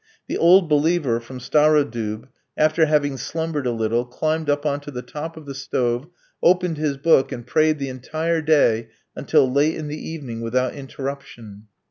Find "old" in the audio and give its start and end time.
0.39-0.67